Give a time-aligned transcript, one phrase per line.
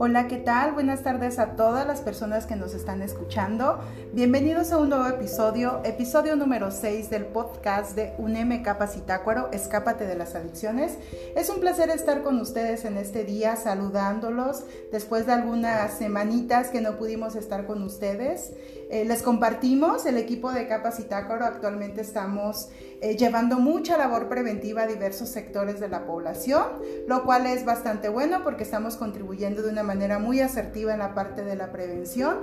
[0.00, 0.72] Hola, ¿qué tal?
[0.72, 3.80] Buenas tardes a todas las personas que nos están escuchando.
[4.12, 10.14] Bienvenidos a un nuevo episodio, episodio número 6 del podcast de UNEM Capacitácuaro, Escápate de
[10.14, 10.98] las Adicciones.
[11.34, 16.80] Es un placer estar con ustedes en este día, saludándolos después de algunas semanitas que
[16.80, 18.52] no pudimos estar con ustedes.
[18.90, 22.70] Eh, les compartimos, el equipo de Capacitácuaro actualmente estamos
[23.02, 26.64] eh, llevando mucha labor preventiva a diversos sectores de la población,
[27.06, 31.14] lo cual es bastante bueno porque estamos contribuyendo de una manera muy asertiva en la
[31.14, 32.38] parte de la prevención,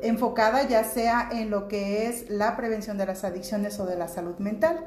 [0.00, 4.06] enfocada ya sea en lo que es la prevención de las adicciones o de la
[4.06, 4.84] salud mental.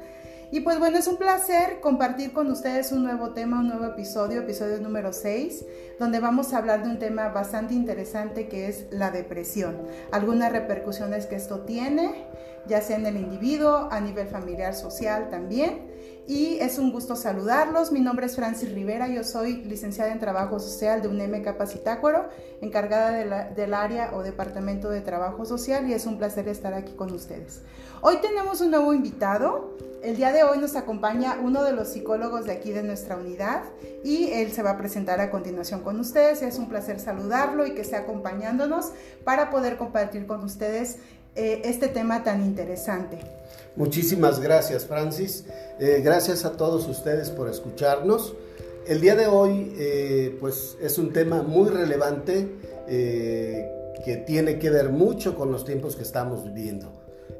[0.52, 4.42] Y pues bueno, es un placer compartir con ustedes un nuevo tema, un nuevo episodio,
[4.42, 5.64] episodio número 6,
[5.98, 9.78] donde vamos a hablar de un tema bastante interesante que es la depresión.
[10.10, 12.26] Algunas repercusiones que esto tiene,
[12.66, 15.90] ya sea en el individuo, a nivel familiar, social también.
[16.26, 17.90] Y es un gusto saludarlos.
[17.90, 22.28] Mi nombre es Francis Rivera, yo soy licenciada en Trabajo Social de UNEM Capacitácuaro,
[22.60, 23.10] encargada
[23.50, 27.62] del área o departamento de Trabajo Social y es un placer estar aquí con ustedes.
[28.02, 29.76] Hoy tenemos un nuevo invitado.
[30.00, 33.64] El día de hoy nos acompaña uno de los psicólogos de aquí de nuestra unidad
[34.04, 36.42] y él se va a presentar a continuación con ustedes.
[36.42, 38.92] Es un placer saludarlo y que esté acompañándonos
[39.24, 40.98] para poder compartir con ustedes
[41.34, 43.18] eh, este tema tan interesante.
[43.74, 45.44] Muchísimas gracias, Francis.
[45.80, 48.34] Eh, gracias a todos ustedes por escucharnos.
[48.86, 52.48] El día de hoy, eh, pues, es un tema muy relevante
[52.86, 56.92] que tiene que ver mucho con los tiempos que estamos viviendo.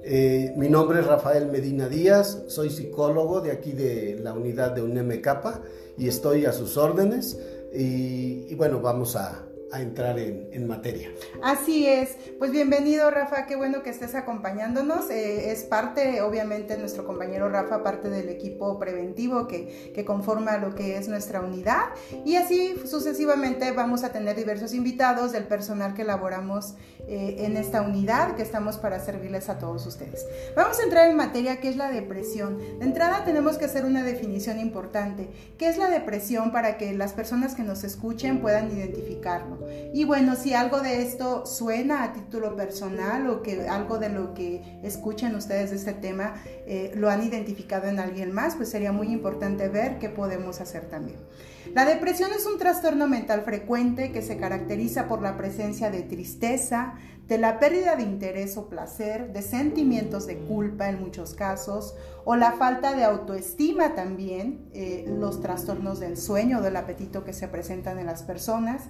[0.03, 4.83] Eh, mi nombre es Rafael Medina Díaz, soy psicólogo de aquí de la unidad de
[4.83, 5.61] UNEMECAPA
[5.98, 7.39] y estoy a sus órdenes.
[7.75, 11.11] y bueno, vamos a, a entrar en, materia.
[11.42, 15.11] Así es, pues bienvenido Rafa, qué bueno que estés acompañándonos.
[15.11, 20.75] Eh, es parte, obviamente, nuestro compañero Rafa, parte del equipo preventivo que, que, conforma lo
[20.75, 21.87] que es nuestra unidad.
[22.25, 26.75] Y así sucesivamente vamos a tener diversos invitados del personal que elaboramos
[27.08, 30.25] eh, en esta unidad, que estamos para servirles a todos ustedes.
[30.55, 32.58] Vamos a entrar en materia, que es la depresión.
[32.79, 35.29] De entrada tenemos que hacer una definición importante.
[35.58, 39.61] ¿Qué es la depresión para que las personas que nos escuchen puedan identificarlo?
[39.92, 44.34] Y bueno, si algo de esto suena a título personal o que algo de lo
[44.34, 46.34] que escuchen ustedes de este tema
[46.67, 50.89] eh, lo han identificado en alguien más, pues sería muy importante ver qué podemos hacer
[50.89, 51.18] también.
[51.74, 56.95] La depresión es un trastorno mental frecuente que se caracteriza por la presencia de tristeza,
[57.28, 62.36] de la pérdida de interés o placer, de sentimientos de culpa en muchos casos, o
[62.36, 67.48] la falta de autoestima también, eh, los trastornos del sueño o del apetito que se
[67.48, 68.83] presentan en las personas,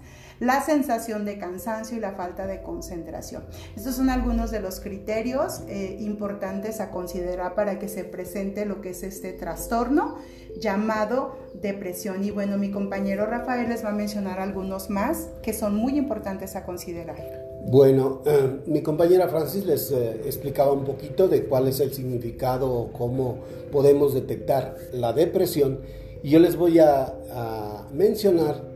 [0.42, 3.44] la sensación de cansancio y la falta de concentración.
[3.76, 8.80] Estos son algunos de los criterios eh, importantes a considerar para que se presente lo
[8.80, 10.16] que es este trastorno
[10.58, 12.24] llamado depresión.
[12.24, 16.56] Y bueno, mi compañero Rafael les va a mencionar algunos más que son muy importantes
[16.56, 17.16] a considerar.
[17.64, 22.90] Bueno, eh, mi compañera Francis les eh, explicaba un poquito de cuál es el significado,
[22.92, 23.38] cómo
[23.70, 25.78] podemos detectar la depresión
[26.24, 27.14] y yo les voy a,
[27.92, 28.71] mencionar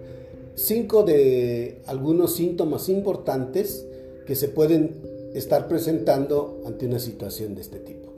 [0.56, 3.86] cinco de algunos síntomas importantes
[4.26, 4.96] que se pueden
[5.34, 8.12] estar presentando ante una situación de este tipo.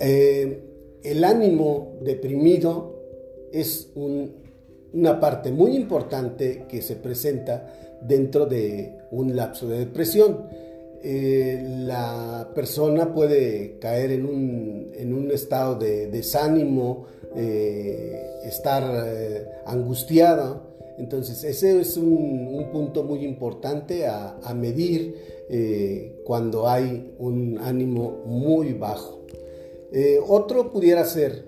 [0.00, 0.62] Eh,
[1.02, 2.94] el ánimo deprimido
[3.52, 7.72] es una parte muy importante que se presenta
[8.02, 10.46] dentro de un lapso de depresión.
[11.02, 18.84] Eh, la persona puede caer en un, estado de desánimo, eh, estar
[19.66, 20.62] angustiada.
[20.98, 25.14] Entonces, ese es un, punto muy importante a, medir
[26.24, 29.24] cuando hay un ánimo muy bajo.
[30.26, 31.44] otro pudiera ser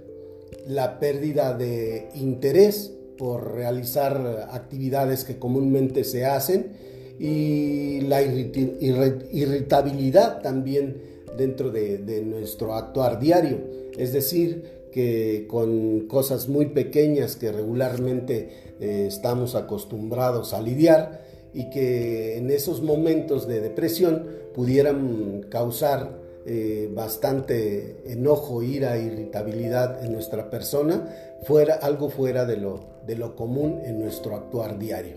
[0.66, 6.72] la pérdida de interés por realizar actividades que comúnmente se hacen
[7.18, 11.02] y la irritabilidad también
[11.36, 13.58] dentro de, nuestro actuar diario.
[13.96, 18.48] Es decir, que con cosas muy pequeñas que regularmente
[18.80, 26.90] eh, estamos acostumbrados a lidiar y que en esos momentos de depresión pudieran causar eh,
[26.94, 31.14] bastante enojo, ira, irritabilidad en nuestra persona,
[31.44, 35.16] fuera algo fuera de lo, de lo común en nuestro actuar diario.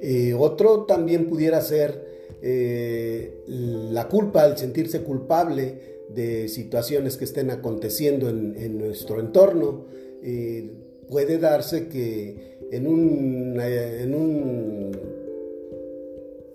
[0.00, 2.14] Eh, otro también pudiera ser
[3.46, 9.86] la culpa, el sentirse culpable de situaciones que estén aconteciendo en, nuestro entorno.
[11.08, 14.92] puede darse que en un, en un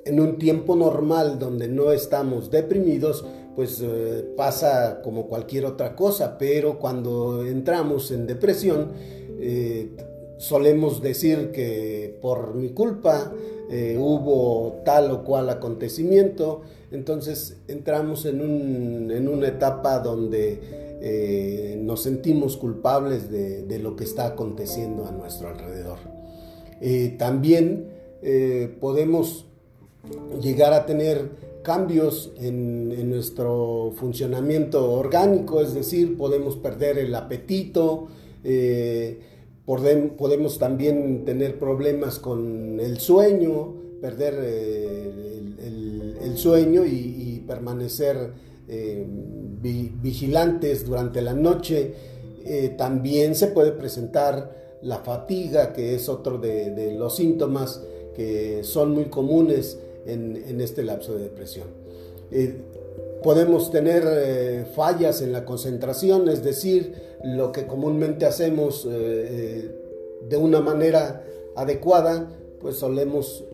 [0.10, 3.24] en un tiempo normal donde no estamos deprimidos,
[3.56, 8.92] pues eh, pasa como cualquier otra cosa, pero cuando entramos en depresión,
[9.40, 9.92] eh,
[10.38, 13.32] solemos decir que por mi culpa
[13.70, 16.62] eh, hubo tal o cual acontecimiento,
[16.92, 25.12] entonces entramos en, una etapa donde nos sentimos culpables de, lo que está aconteciendo a
[25.12, 26.00] nuestro alrededor.
[27.18, 27.88] también
[28.80, 29.46] podemos
[30.42, 31.30] llegar a tener
[31.62, 38.08] cambios en, nuestro funcionamiento orgánico, es decir, podemos perder el apetito,
[38.44, 39.20] eh,
[39.66, 45.12] podemos también tener problemas con el sueño, perder eh,
[45.66, 45.79] el,
[46.38, 48.32] sueño y, permanecer
[48.68, 49.08] eh,
[50.02, 51.94] vigilantes durante la noche.
[52.78, 57.82] también se puede presentar la fatiga, que es otro de los síntomas
[58.16, 61.68] que son muy comunes en, este lapso de depresión.
[62.32, 62.54] Eh,
[63.24, 69.72] podemos tener eh, fallas en la concentración, es decir, lo que comúnmente hacemos eh,
[70.28, 71.24] de una manera
[71.56, 72.30] adecuada,
[72.60, 73.46] pues solemos,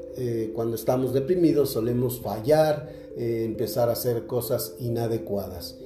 [0.54, 5.78] cuando estamos deprimidos, solemos fallar, empezar a hacer cosas inadecuadas.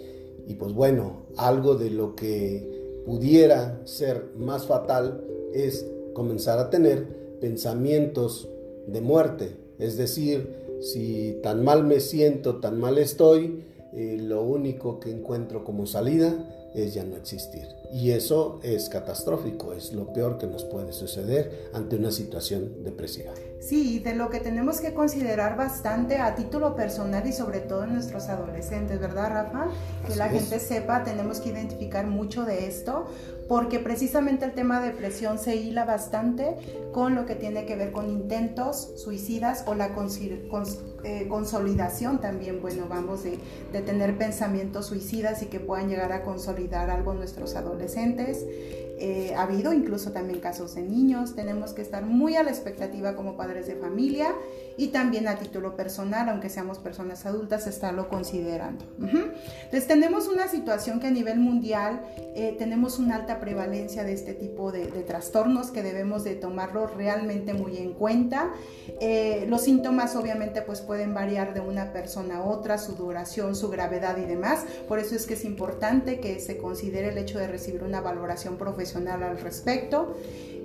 [0.47, 5.23] Y pues bueno, algo de lo que pudiera ser más fatal
[5.53, 8.49] es comenzar a tener pensamientos
[8.87, 14.99] de muerte, es decir, si tan mal me siento, tan mal estoy, eh, lo único
[14.99, 17.78] que encuentro como salida es ya no existir.
[17.91, 23.31] Y eso es catastrófico, es lo peor que nos puede suceder ante una situación depresiva.
[23.59, 27.93] Sí, de lo que tenemos que considerar bastante a título personal y sobre todo en
[27.93, 29.67] nuestros adolescentes, ¿verdad, Rafa?
[30.07, 33.07] Que la gente sepa, tenemos que identificar mucho de esto,
[33.49, 36.55] porque precisamente el tema de depresión se hila bastante
[36.93, 39.91] con lo que tiene que ver con intentos suicidas o la
[41.03, 43.39] eh, consolidación también, bueno, vamos, de,
[43.73, 48.45] de tener pensamientos suicidas y que puedan llegar a consolidar algo en nuestros adolescentes adolescentes
[49.01, 51.33] eh, ha habido incluso también casos de niños.
[51.33, 54.35] Tenemos que estar muy a la expectativa como padres de familia
[54.75, 58.85] y también a título personal, aunque seamos personas adultas, estarlo considerando.
[58.99, 62.01] Entonces tenemos una situación que a nivel mundial
[62.35, 67.53] eh, tenemos una alta prevalencia de este tipo de, trastornos que debemos de tomarlo realmente
[67.53, 68.51] muy en cuenta.
[68.99, 73.69] Eh, los síntomas obviamente pues pueden variar de una persona a otra, su duración, su
[73.69, 74.65] gravedad y demás.
[74.87, 78.57] Por eso es que es importante que se considere el hecho de recibir una valoración
[78.57, 80.15] profesional al respecto.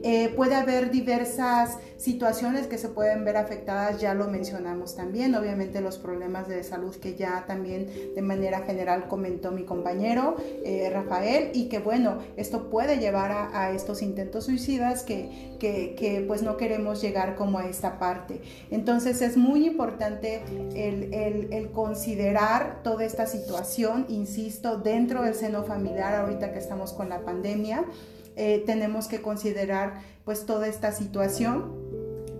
[0.07, 5.81] Eh, puede haber diversas situaciones que se pueden ver afectadas, ya lo mencionamos también, obviamente
[5.81, 11.53] los problemas de salud que ya también de manera general comentó mi compañero eh, Rafael
[11.55, 17.01] y que bueno, esto puede llevar a, estos intentos suicidas que, que, pues no queremos
[17.01, 18.43] llegar como a esta parte.
[18.71, 20.43] Entonces es muy importante
[20.75, 26.93] el, el, el considerar toda esta situación, insisto, dentro del seno familiar ahorita que estamos
[26.93, 27.87] con la pandemia.
[28.37, 31.73] Eh, tenemos que considerar pues toda esta situación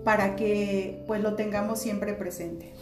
[0.03, 2.73] para que pues lo tengamos siempre presente.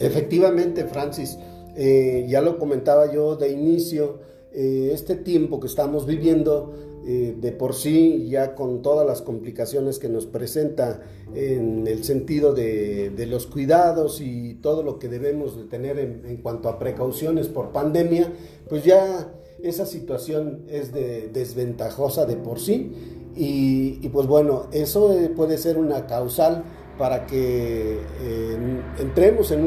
[0.00, 1.38] Efectivamente, Francis,
[1.76, 4.20] eh, ya lo comentaba yo de inicio,
[4.52, 10.08] eh, este tiempo que estamos viviendo de por sí, ya con todas las complicaciones que
[10.08, 11.02] nos presenta
[11.34, 16.68] en el sentido de, los cuidados y todo lo que debemos de tener en cuanto
[16.68, 18.32] a precauciones por pandemia,
[18.68, 19.32] pues ya
[19.62, 22.92] esa situación es de, desventajosa de por sí
[23.34, 26.64] y, pues bueno, eso eh, puede ser una causal
[26.98, 29.62] para que eh, entremos en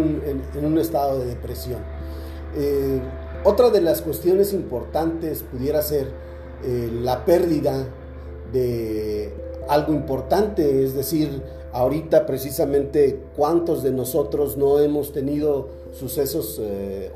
[0.64, 1.80] un, estado de depresión.
[2.56, 3.02] Eh,
[3.44, 6.26] otra de las cuestiones importantes pudiera ser
[7.04, 7.88] la pérdida
[8.52, 9.32] de
[9.68, 11.44] algo importante, es decir,
[11.74, 16.60] ahorita precisamente cuántos de nosotros no hemos tenido sucesos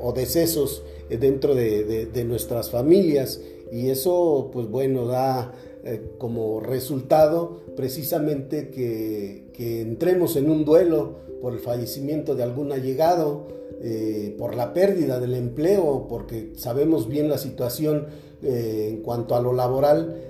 [0.00, 0.84] o decesos
[1.18, 3.40] dentro de, nuestras familias.
[3.72, 5.52] Y eso pues bueno da
[5.84, 9.48] eh, como resultado precisamente que,
[9.80, 13.48] entremos en un duelo por el fallecimiento de algún allegado,
[13.82, 18.06] eh, por la pérdida del empleo, porque sabemos bien la situación
[18.42, 20.29] eh, en cuanto a lo laboral,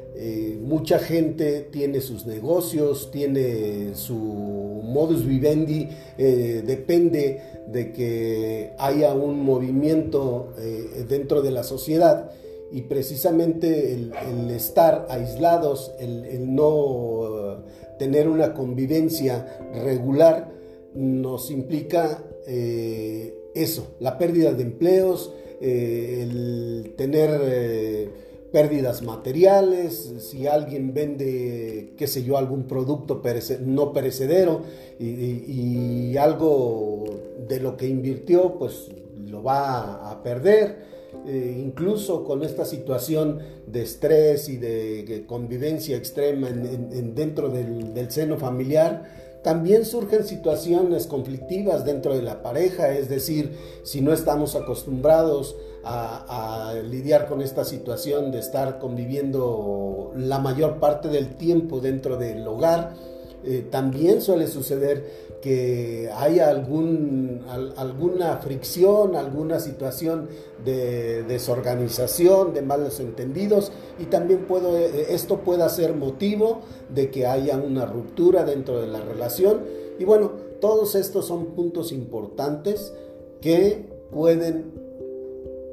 [0.60, 5.88] mucha gente tiene sus negocios, tiene su modus vivendi,
[6.18, 7.40] depende
[7.70, 12.30] de que haya un movimiento eh, dentro de la sociedad
[12.72, 17.64] y precisamente el, estar aislados, el, no
[17.98, 20.52] tener una convivencia regular,
[20.94, 28.10] nos implica eh, eso, la pérdida de empleos, eh, el tener
[28.52, 33.22] pérdidas materiales, si alguien vende, qué sé yo, algún producto
[33.64, 34.62] no perecedero
[34.98, 37.04] y, algo
[37.48, 38.88] de lo que invirtió, pues
[39.26, 40.90] lo va a perder.
[41.26, 49.40] Eh, incluso con esta situación de estrés y de, convivencia extrema dentro del, seno familiar,
[49.42, 53.52] también surgen situaciones conflictivas dentro de la pareja, es decir,
[53.84, 61.08] si no estamos acostumbrados a, lidiar con esta situación de estar conviviendo la mayor parte
[61.08, 62.94] del tiempo dentro del hogar,
[63.42, 67.42] eh, también suele suceder que haya algún,
[67.76, 70.28] alguna fricción, alguna situación
[70.62, 76.60] de desorganización, de malos entendidos y también puedo, eh, esto pueda ser motivo
[76.94, 79.60] de que haya una ruptura dentro de la relación.
[79.98, 82.92] Y bueno, todos estos son puntos importantes
[83.40, 84.89] que pueden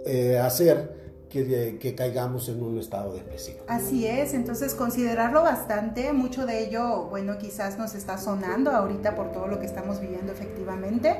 [0.07, 0.95] eh, hacer
[1.29, 3.59] que, caigamos en un estado depresivo.
[3.67, 9.31] Así es, entonces considerarlo bastante, mucho de ello, bueno, quizás nos está sonando ahorita por
[9.31, 11.17] todo lo que estamos viviendo efectivamente.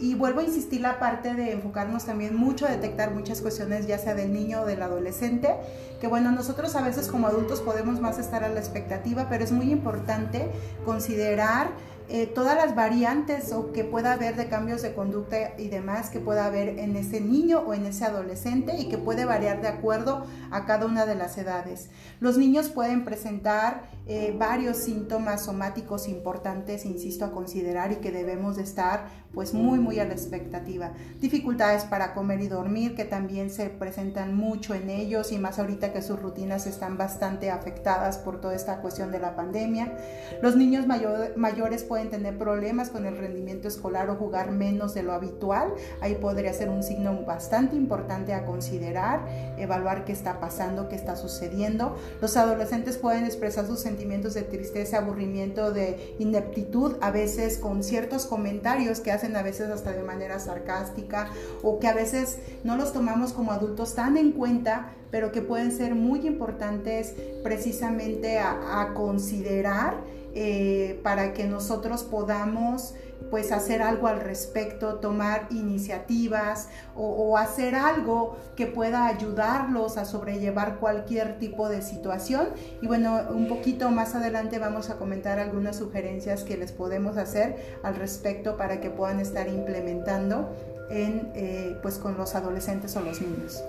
[0.00, 3.98] Y vuelvo a insistir la parte de enfocarnos también mucho a detectar muchas cuestiones, ya
[3.98, 5.56] sea del niño o del adolescente,
[6.00, 9.50] que bueno, nosotros a veces como adultos podemos más estar a la expectativa, pero es
[9.50, 10.50] muy importante
[10.84, 11.70] considerar
[12.10, 16.20] eh, todas las variantes o que pueda haber de cambios de conducta y demás que
[16.20, 20.24] pueda haber en ese niño o en ese adolescente y que puede variar de acuerdo
[20.50, 21.90] a cada una de las edades.
[22.20, 28.56] Los niños pueden presentar eh, varios síntomas somáticos importantes, insisto, a considerar y que debemos
[28.56, 30.92] de estar pues muy muy a la expectativa.
[31.20, 35.92] Dificultades para comer y dormir que también se presentan mucho en ellos y más ahorita
[35.92, 39.92] que sus rutinas están bastante afectadas por toda esta cuestión de la pandemia.
[40.40, 45.12] Los niños mayores pueden tener problemas con el rendimiento escolar o jugar menos de lo
[45.12, 45.72] habitual.
[46.00, 49.20] Ahí podría ser un signo bastante importante a considerar,
[49.58, 51.96] evaluar qué está pasando, qué está sucediendo.
[52.20, 58.26] Los adolescentes pueden expresar sus sentimientos de tristeza, aburrimiento, de ineptitud, a veces con ciertos
[58.26, 61.30] comentarios que hacen a veces hasta de manera sarcástica
[61.62, 65.72] o que a veces no los tomamos como adultos tan en cuenta, pero que pueden
[65.72, 69.94] ser muy importantes precisamente a, considerar
[70.40, 72.94] eh, para que nosotros podamos
[73.28, 80.78] pues hacer algo al respecto, tomar iniciativas o, hacer algo que pueda ayudarlos a sobrellevar
[80.78, 82.50] cualquier tipo de situación.
[82.80, 87.56] Y bueno, un poquito más adelante vamos a comentar algunas sugerencias que les podemos hacer
[87.82, 90.50] al respecto para que puedan estar implementando
[90.88, 93.60] en, eh, pues con los adolescentes o los niños.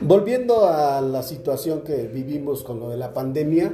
[0.00, 3.72] Volviendo a la situación que vivimos con lo de la pandemia,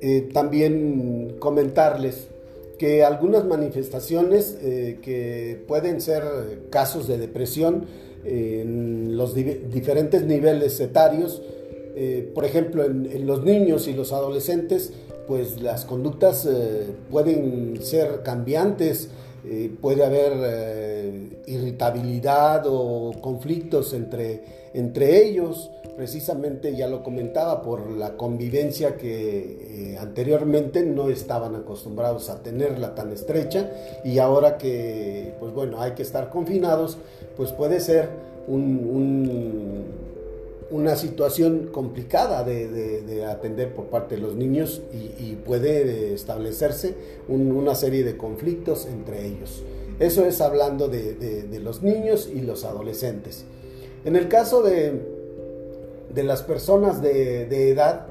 [0.00, 2.28] eh, también comentarles
[2.78, 6.22] que algunas manifestaciones eh, que pueden ser
[6.70, 7.86] casos de depresión
[8.24, 11.42] en los diferentes niveles etarios,
[11.96, 14.92] eh, por ejemplo en, los niños y los adolescentes,
[15.26, 19.10] pues las conductas eh, pueden ser cambiantes,
[19.80, 24.42] puede haber irritabilidad o conflictos entre,
[24.74, 32.30] entre ellos, precisamente ya lo comentaba, por la convivencia que eh, anteriormente no estaban acostumbrados
[32.30, 33.68] a tenerla tan estrecha
[34.04, 36.98] y ahora que, pues bueno, hay que estar confinados,
[37.36, 38.10] pues puede ser
[40.70, 46.94] una situación complicada de, atender por parte de los niños y, puede establecerse
[47.26, 49.64] una serie de conflictos entre ellos.
[49.98, 53.46] Eso es hablando de los niños y los adolescentes.
[54.04, 55.17] En el caso de,
[56.14, 58.06] de las personas de, edad,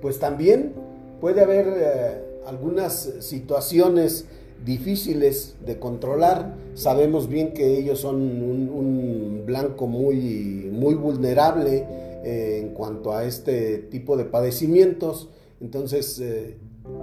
[0.00, 0.74] pues también
[1.20, 4.26] puede haber eh, algunas situaciones
[4.64, 6.54] difíciles de controlar.
[6.74, 11.86] Sabemos bien que ellos son un, blanco muy, muy vulnerable
[12.24, 15.28] eh, en cuanto a este tipo de padecimientos.
[15.60, 16.56] Entonces, eh,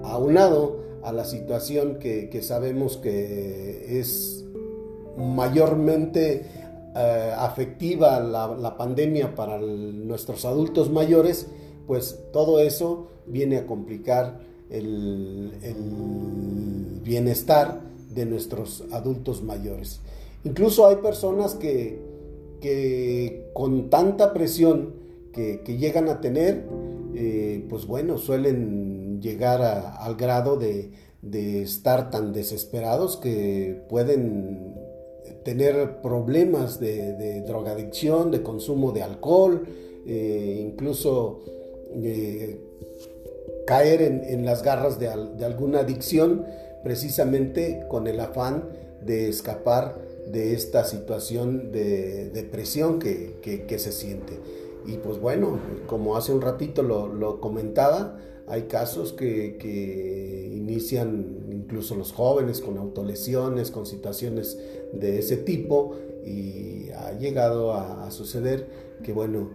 [0.03, 4.45] aunado a la situación que, que sabemos que es
[5.17, 6.45] mayormente
[6.97, 11.47] eh, afectiva la, pandemia para nuestros adultos mayores,
[11.85, 14.39] pues todo eso viene a complicar
[14.71, 15.51] el,
[17.03, 17.81] bienestar
[18.13, 20.01] de nuestros adultos mayores.
[20.43, 22.01] Incluso hay personas que,
[22.61, 24.95] que con tanta presión
[25.33, 26.65] que, llegan a tener,
[27.13, 34.86] eh, pues bueno, suelen llegar al grado de, de estar tan desesperados que pueden
[35.47, 39.65] tener problemas de, drogadicción, de consumo de alcohol,
[40.05, 41.41] eh, incluso
[42.03, 42.59] eh,
[43.65, 46.45] caer en, las garras de, alguna adicción,
[46.83, 48.65] precisamente con el afán
[49.05, 49.97] de escapar
[50.29, 54.33] de esta situación de depresión que, se siente.
[54.85, 62.13] Y pues bueno, como hace un ratito lo, comentaba, hay casos que, inician incluso los
[62.13, 64.57] jóvenes con autolesiones, con situaciones
[64.93, 68.69] de ese tipo y ha llegado a, suceder
[69.03, 69.49] que bueno,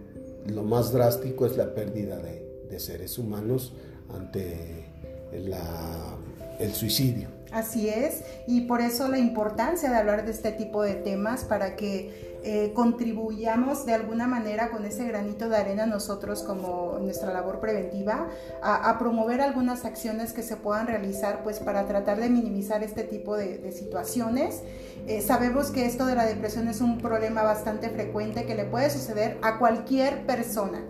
[0.45, 2.43] lo más drástico es la pérdida de,
[2.79, 3.73] seres humanos
[4.09, 4.87] ante
[5.31, 7.32] el suicidio.
[7.53, 11.75] Así es, y por eso la importancia de hablar de este tipo de temas para
[11.75, 17.61] que eh, contribuyamos de alguna manera con ese granito de arena nosotros como nuestra labor
[17.61, 18.27] preventiva
[18.61, 23.37] a, promover algunas acciones que se puedan realizar pues para tratar de minimizar este tipo
[23.37, 24.61] de, situaciones.
[25.07, 28.89] Eh, sabemos que esto de la depresión es un problema bastante frecuente que le puede
[28.89, 30.83] suceder a cualquier persona.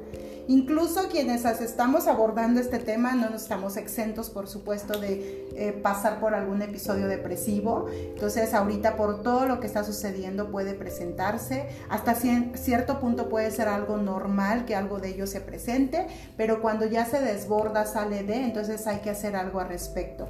[0.47, 6.33] Incluso quienes estamos abordando este tema no estamos exentos, por supuesto, de eh, pasar por
[6.35, 7.87] algún episodio depresivo.
[7.89, 11.69] Entonces, ahorita por todo lo que está sucediendo puede presentarse.
[11.89, 16.85] Hasta cierto punto puede ser algo normal que algo de ello se presente, pero cuando
[16.85, 20.27] ya se desborda, sale de, entonces hay que hacer algo al respecto.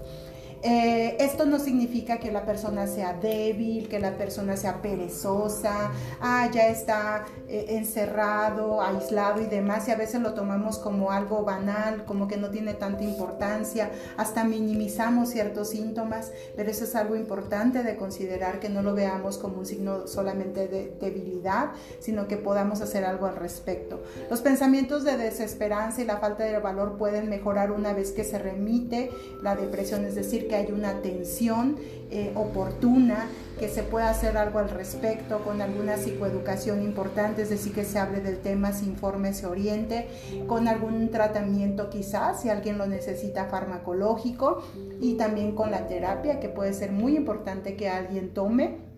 [0.66, 5.92] Eh, esto no significa que la persona sea débil, que la persona sea perezosa,
[6.22, 11.44] ah, ya está eh, encerrado, aislado y demás, y a veces lo tomamos como algo
[11.44, 17.18] banal, como que no tiene tanta importancia, hasta minimizamos ciertos síntomas, pero eso es algo
[17.18, 22.38] importante de considerar, que no lo veamos como un signo solamente de debilidad, sino que
[22.38, 24.02] podamos hacer algo al respecto.
[24.30, 28.40] Los pensamientos de desesperanza y la falta de valor pueden mejorar una vez que se
[28.40, 29.10] remite
[29.42, 31.78] la depresión, es decir, que hay una atención
[32.10, 33.28] eh, oportuna,
[33.60, 38.00] que se pueda hacer algo al respecto con alguna psicoeducación importante, es decir, que se
[38.00, 40.08] hable del tema, se informe, se oriente,
[40.48, 44.64] con algún tratamiento quizás, si alguien lo necesita farmacológico,
[45.00, 48.94] y también con la terapia, que puede ser muy importante que alguien tome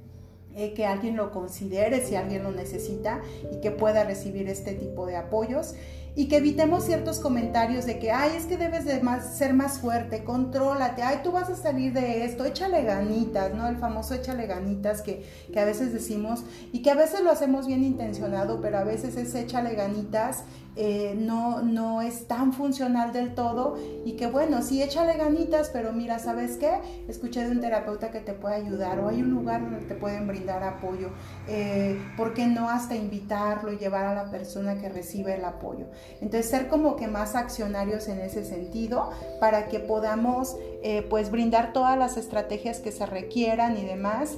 [0.58, 3.22] eh, que alguien lo considere si alguien lo necesita
[3.52, 5.76] y que pueda recibir este tipo de apoyos
[6.16, 9.80] y que evitemos ciertos comentarios de que, ay, es que debes de más, ser más
[9.80, 13.68] fuerte, contrólate, ay, tú vas a salir de esto, échale ganitas, ¿no?
[13.68, 17.68] El famoso échale ganitas que, que a veces decimos y que a veces lo hacemos
[17.68, 20.44] bien intencionado, pero a veces es échale ganitas
[20.78, 25.94] eh, no, no es tan funcional del todo y que bueno, sí échale ganitas, pero
[25.94, 26.70] mira, ¿sabes qué?
[27.08, 30.28] Escuché de un terapeuta que te puede ayudar o hay un lugar donde te pueden
[30.28, 31.12] brindar apoyo.
[31.48, 35.86] Eh, ¿Por qué no hasta invitarlo y llevar a la persona que recibe el apoyo?
[36.22, 41.74] Entonces, ser como que más accionarios en ese sentido para que podamos eh, pues brindar
[41.74, 44.38] todas las estrategias que se requieran y demás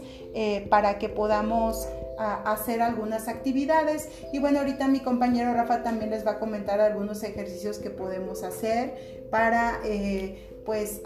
[0.70, 4.10] para que podamos a hacer algunas actividades.
[4.34, 8.44] Y bueno, ahorita mi compañero Rafa también les va a comentar algunos ejercicios que podemos
[8.44, 11.02] hacer para, eh, pues,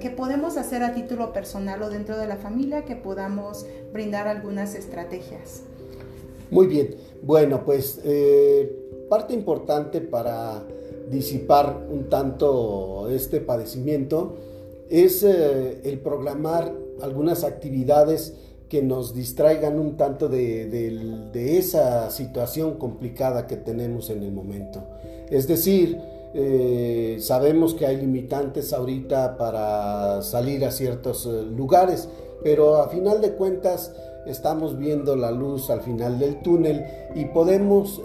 [0.00, 4.74] que podemos hacer a título personal o dentro de la familia, que podamos brindar algunas
[4.74, 5.62] estrategias.
[6.50, 10.62] Muy bien, bueno, pues eh, parte importante para
[11.10, 14.36] disipar un tanto este padecimiento
[14.90, 18.34] es eh, el programar algunas actividades
[18.68, 24.84] que nos distraigan un tanto de, esa situación complicada que tenemos en el momento.
[25.30, 25.98] Es decir,
[26.34, 32.08] eh, sabemos que hay limitantes ahorita para salir a ciertos eh, lugares,
[32.42, 33.92] pero a final de cuentas
[34.26, 38.02] estamos viendo la luz al final del túnel y podemos,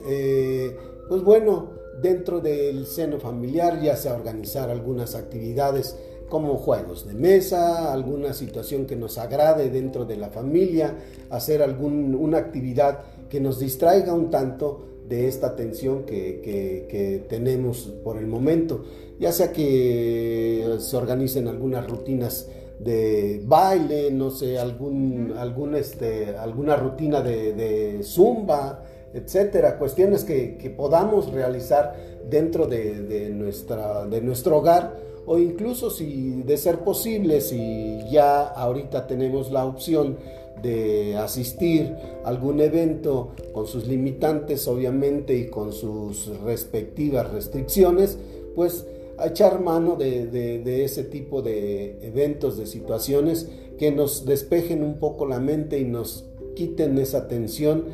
[1.08, 5.98] pues bueno, dentro del seno familiar ya sea organizar algunas actividades
[6.30, 10.96] como juegos de mesa, alguna situación que nos agrade dentro de la familia,
[11.30, 18.28] hacer alguna actividad que nos distraiga un tanto de esta tensión que, tenemos por el
[18.28, 18.84] momento,
[19.20, 22.48] ya sea que se organicen algunas rutinas
[22.80, 31.32] de baile, no sé, algún, algún este, alguna rutina de, zumba, etcétera, cuestiones que, podamos
[31.32, 31.96] realizar
[32.30, 39.08] dentro de, nuestra, de nuestro hogar o incluso si de ser posible, si ya ahorita
[39.08, 40.18] tenemos la opción
[40.62, 48.18] de asistir a algún evento con sus limitantes obviamente y con sus respectivas restricciones,
[48.56, 48.86] pues
[49.18, 53.48] a echar mano de, ese tipo de eventos, de situaciones
[53.78, 57.86] que nos despejen un poco la mente y nos quiten esa tensión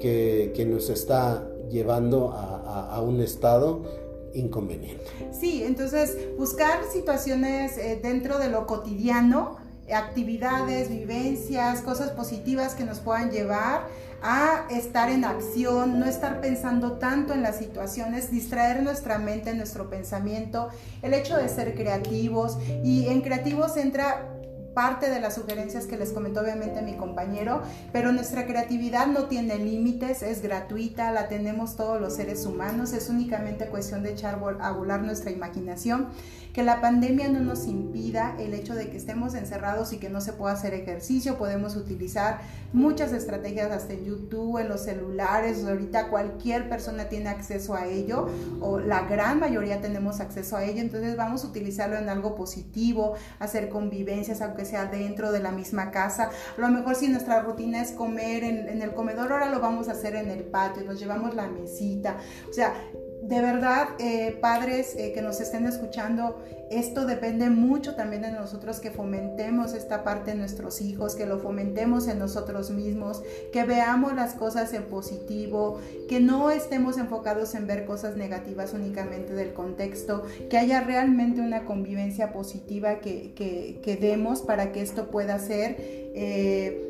[0.00, 5.04] que, nos está llevando a un estado inconveniente.
[5.32, 9.56] Sí, entonces buscar situaciones eh, dentro de lo cotidiano,
[9.92, 13.86] actividades, vivencias, cosas positivas que nos puedan llevar
[14.22, 19.88] a estar en acción, no estar pensando tanto en las situaciones, distraer nuestra mente, nuestro
[19.88, 20.68] pensamiento,
[21.02, 24.35] el hecho de ser creativos y en creativos entra
[24.76, 27.62] parte de las sugerencias que les comentó obviamente mi compañero,
[27.94, 33.08] pero nuestra creatividad no tiene límites, es gratuita, la tenemos todos los seres humanos, es
[33.08, 36.08] únicamente cuestión de echar a volar nuestra imaginación
[36.56, 40.22] que la pandemia no nos impida el hecho de que estemos encerrados y que no
[40.22, 41.36] se pueda hacer ejercicio.
[41.36, 42.40] Podemos utilizar
[42.72, 45.62] muchas estrategias hasta en YouTube, en los celulares.
[45.66, 48.30] Ahorita cualquier persona tiene acceso a ello
[48.62, 50.80] o la gran mayoría tenemos acceso a ello.
[50.80, 55.90] Entonces vamos a utilizarlo en algo positivo, hacer convivencias, aunque sea dentro de la misma
[55.90, 56.30] casa.
[56.56, 59.88] A lo mejor si nuestra rutina es comer en, en el comedor, ahora lo vamos
[59.88, 62.18] a hacer en el patio, nos llevamos la mesita.
[62.48, 62.74] O sea,
[63.22, 66.36] de verdad, eh, padres eh, que nos estén escuchando,
[66.70, 71.38] esto depende mucho también de nosotros que fomentemos esta parte en nuestros hijos, que lo
[71.38, 77.66] fomentemos en nosotros mismos, que veamos las cosas en positivo, que no estemos enfocados en
[77.66, 84.72] ver cosas negativas únicamente del contexto, que haya realmente una convivencia positiva que, demos para
[84.72, 85.76] que esto pueda ser...
[85.78, 86.82] Eh,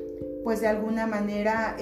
[0.45, 1.77] pues de alguna manera,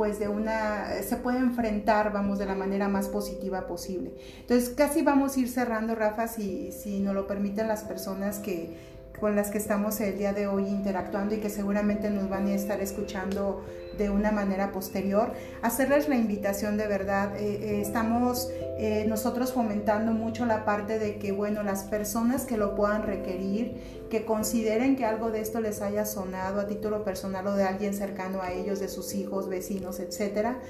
[0.00, 4.14] pues de una, se puede enfrentar, vamos, de la manera más positiva posible.
[4.40, 8.78] Entonces, casi vamos a ir cerrando, Rafa, si, si nos lo permiten las personas que,
[9.18, 12.54] con las que estamos el día de hoy interactuando y que seguramente nos van a
[12.54, 13.64] estar escuchando
[13.98, 17.36] de una manera posterior, hacerles la invitación de verdad.
[17.36, 22.56] Eh, eh, estamos eh, nosotros fomentando mucho la parte de que, bueno, las personas que
[22.56, 27.46] lo puedan requerir, que consideren que algo de esto les haya sonado a título personal
[27.46, 30.60] o de alguien cercano a ellos, de sus hijos, vecinos, etcétera,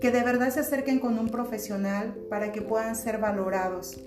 [0.00, 3.98] que de verdad se acerquen con un profesional para que puedan ser valorados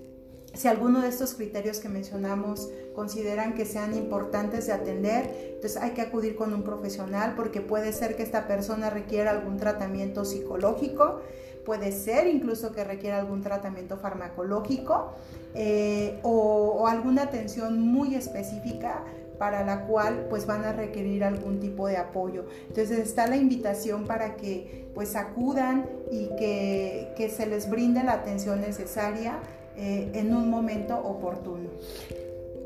[0.62, 5.92] si alguno de estos criterios que mencionamos consideran que sean importantes de atender, entonces hay
[5.92, 11.22] que acudir con un profesional porque puede ser que esta persona requiera algún tratamiento psicológico,
[11.66, 15.16] puede ser incluso que requiera algún tratamiento farmacológico
[15.56, 19.04] eh, o, alguna atención muy específica
[19.40, 22.46] para la cual pues van a requerir algún tipo de apoyo.
[22.68, 28.14] Entonces está la invitación para que pues acudan y que, que se les brinde la
[28.14, 29.40] atención necesaria
[29.78, 31.70] eh, en un momento oportuno.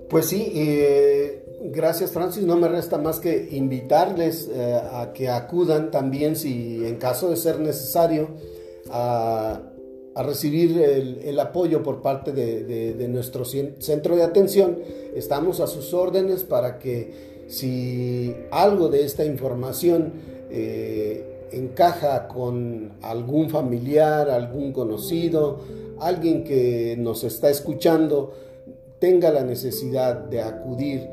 [0.09, 2.43] Pues sí, eh, gracias Francis.
[2.43, 7.37] No me resta más que invitarles eh, a que acudan también, si en caso de
[7.37, 8.29] ser necesario,
[8.89, 9.61] a,
[10.15, 14.79] recibir el, apoyo por parte de, nuestro centro de atención.
[15.13, 20.13] Estamos a sus órdenes para que si algo de esta información
[21.57, 25.59] encaja con algún familiar, algún conocido,
[25.99, 28.33] alguien que nos está escuchando
[28.99, 31.07] tenga la necesidad de acudir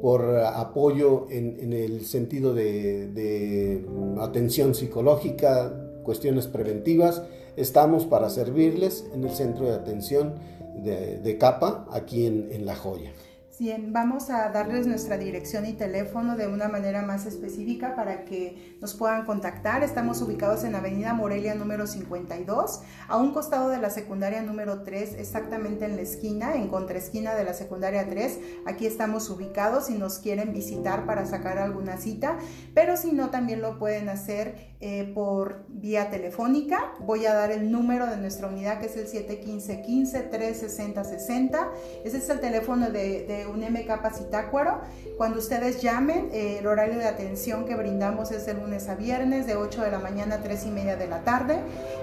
[0.00, 3.84] por apoyo en, el sentido de,
[4.20, 7.22] atención psicológica, cuestiones preventivas,
[7.56, 10.34] estamos para servirles en el centro de atención
[10.82, 13.12] de, CAPA aquí en La Joya.
[13.60, 18.74] Bien, vamos a darles nuestra dirección y teléfono de una manera más específica para que
[18.80, 19.82] nos puedan contactar.
[19.82, 25.16] Estamos ubicados en Avenida Morelia número 52, a un costado de la secundaria número 3,
[25.18, 28.38] exactamente en la esquina, en contraesquina de la secundaria 3.
[28.64, 32.38] Aquí estamos ubicados si nos quieren visitar para sacar alguna cita,
[32.72, 36.94] pero si no, también lo pueden hacer eh, por vía telefónica.
[37.00, 41.68] Voy a dar el número de nuestra unidad que es el 715-15-360-60.
[42.06, 44.80] Ese es el teléfono de, de un MK Pacitácuaro.
[45.16, 49.46] Cuando ustedes llamen, eh, el horario de atención que brindamos es de lunes a viernes,
[49.46, 51.58] de 8 de la mañana a 3 y media de la tarde.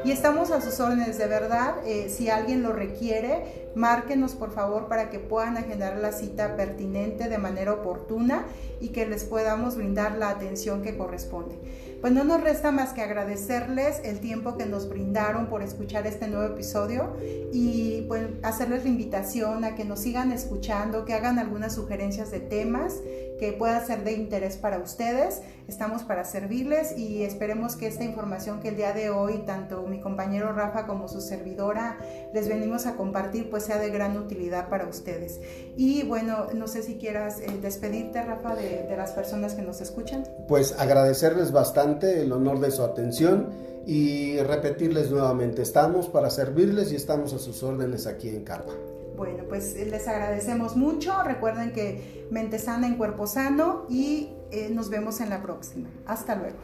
[0.05, 1.75] Y estamos a sus órdenes de verdad.
[1.85, 7.29] Eh, si alguien lo requiere, márquenos por favor para que puedan agendar la cita pertinente
[7.29, 8.45] de manera oportuna
[8.79, 11.55] y que les podamos brindar la atención que corresponde
[12.01, 16.27] pues no nos resta más que agradecerles el tiempo que nos brindaron por escuchar este
[16.27, 17.15] nuevo episodio
[17.51, 22.39] y pues hacerles la invitación a que nos sigan escuchando, que hagan algunas sugerencias de
[22.39, 22.93] temas
[23.39, 25.41] que pueda ser de interés para ustedes.
[25.67, 29.99] Estamos para servirles y esperemos que esta información que el día de hoy tanto mi
[29.99, 31.97] compañero Rafa como su servidora
[32.33, 35.39] les venimos a compartir pues sea de gran utilidad para ustedes.
[35.75, 39.81] Y bueno, no sé si quieras eh, despedirte Rafa de, de las personas que nos
[39.81, 40.23] escuchan.
[40.47, 43.47] Pues agradecerles bastante el honor de su atención
[43.85, 48.73] y repetirles nuevamente, estamos para servirles y estamos a sus órdenes aquí en Capa.
[49.15, 51.23] Bueno, pues eh, les agradecemos mucho.
[51.23, 55.89] Recuerden que mente sana en cuerpo sano y eh, nos vemos en la próxima.
[56.05, 56.57] Hasta luego.